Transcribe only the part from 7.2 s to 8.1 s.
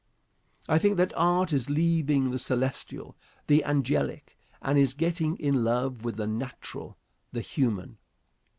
the human.